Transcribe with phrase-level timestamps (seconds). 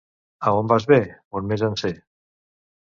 [0.45, 0.99] A on vas bé?
[1.41, 1.95] On més en sé.